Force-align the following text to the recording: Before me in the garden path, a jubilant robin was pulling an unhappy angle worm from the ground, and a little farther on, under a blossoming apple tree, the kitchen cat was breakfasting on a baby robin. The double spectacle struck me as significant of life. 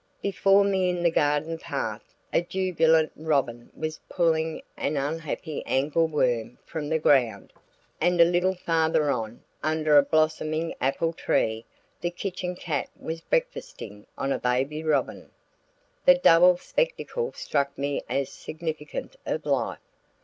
Before 0.23 0.63
me 0.63 0.89
in 0.89 1.03
the 1.03 1.11
garden 1.11 1.59
path, 1.59 2.01
a 2.33 2.41
jubilant 2.41 3.11
robin 3.15 3.69
was 3.77 3.99
pulling 4.09 4.63
an 4.75 4.97
unhappy 4.97 5.61
angle 5.67 6.07
worm 6.07 6.57
from 6.65 6.89
the 6.89 6.97
ground, 6.97 7.53
and 8.01 8.19
a 8.19 8.25
little 8.25 8.55
farther 8.55 9.11
on, 9.11 9.43
under 9.61 9.99
a 9.99 10.03
blossoming 10.03 10.73
apple 10.81 11.13
tree, 11.13 11.65
the 11.99 12.09
kitchen 12.09 12.55
cat 12.55 12.89
was 12.99 13.21
breakfasting 13.21 14.07
on 14.17 14.31
a 14.31 14.39
baby 14.39 14.83
robin. 14.83 15.29
The 16.05 16.15
double 16.15 16.57
spectacle 16.57 17.31
struck 17.33 17.77
me 17.77 18.01
as 18.09 18.29
significant 18.29 19.17
of 19.27 19.45
life. 19.45 19.77